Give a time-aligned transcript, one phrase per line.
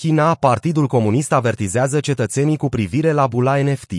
[0.00, 3.92] China, Partidul Comunist avertizează cetățenii cu privire la bula NFT.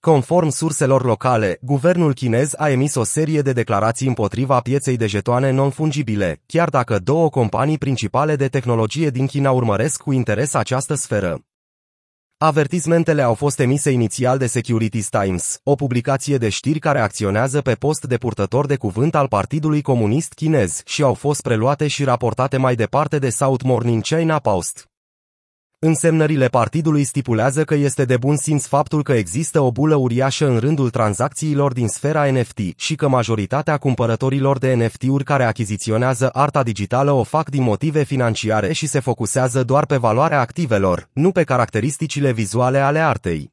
[0.00, 5.50] Conform surselor locale, guvernul chinez a emis o serie de declarații împotriva pieței de jetoane
[5.50, 11.47] non-fungibile, chiar dacă două companii principale de tehnologie din China urmăresc cu interes această sferă.
[12.40, 17.74] Avertismentele au fost emise inițial de Securities Times, o publicație de știri care acționează pe
[17.74, 22.56] post de purtător de cuvânt al Partidului Comunist Chinez și au fost preluate și raportate
[22.56, 24.87] mai departe de South Morning China Post.
[25.80, 30.58] Însemnările partidului stipulează că este de bun simț faptul că există o bulă uriașă în
[30.58, 37.12] rândul tranzacțiilor din sfera NFT și că majoritatea cumpărătorilor de NFT-uri care achiziționează arta digitală
[37.12, 42.32] o fac din motive financiare și se focusează doar pe valoarea activelor, nu pe caracteristicile
[42.32, 43.52] vizuale ale artei.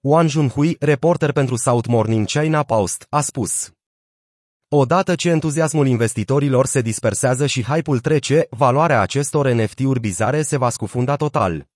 [0.00, 3.72] Wang Junhui, reporter pentru South Morning China Post, a spus.
[4.74, 10.70] Odată ce entuziasmul investitorilor se dispersează și hype-ul trece, valoarea acestor NFT-uri bizare se va
[10.70, 11.66] scufunda total.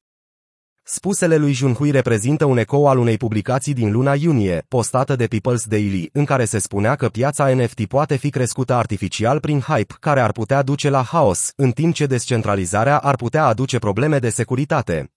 [0.83, 5.65] Spusele lui Junhui reprezintă un ecou al unei publicații din luna iunie, postată de People's
[5.69, 10.21] Daily, în care se spunea că piața NFT poate fi crescută artificial prin hype, care
[10.21, 15.16] ar putea duce la haos, în timp ce descentralizarea ar putea aduce probleme de securitate.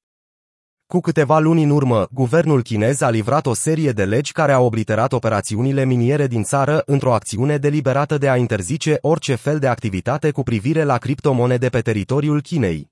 [0.94, 4.66] Cu câteva luni în urmă, guvernul chinez a livrat o serie de legi care au
[4.66, 10.32] obliterat operațiunile miniere din țară într-o acțiune deliberată de a interzice orice fel de activitate
[10.32, 12.92] cu privire la criptomonede pe teritoriul Chinei.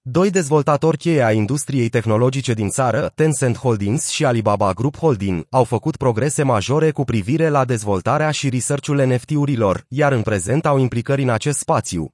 [0.00, 5.64] Doi dezvoltatori cheie a industriei tehnologice din țară, Tencent Holdings și Alibaba Group Holding, au
[5.64, 11.22] făcut progrese majore cu privire la dezvoltarea și research-ul NFT-urilor, iar în prezent au implicări
[11.22, 12.12] în acest spațiu.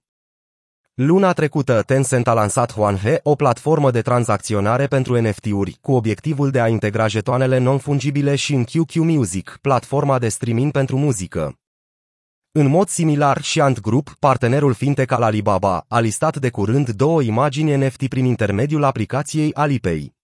[0.96, 6.60] Luna trecută, Tencent a lansat Huanhe, o platformă de tranzacționare pentru NFT-uri, cu obiectivul de
[6.60, 11.58] a integra jetoanele non-fungibile și în QQ Music, platforma de streaming pentru muzică.
[12.52, 17.22] În mod similar, și Ant Group, partenerul fintech al Alibaba, a listat de curând două
[17.22, 20.14] imagini NFT prin intermediul aplicației Alipay.